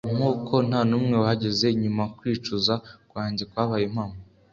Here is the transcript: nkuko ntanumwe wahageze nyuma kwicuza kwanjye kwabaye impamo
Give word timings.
nkuko 0.15 0.53
ntanumwe 0.67 1.13
wahageze 1.21 1.67
nyuma 1.81 2.03
kwicuza 2.17 2.73
kwanjye 3.11 3.43
kwabaye 3.51 3.83
impamo 3.89 4.17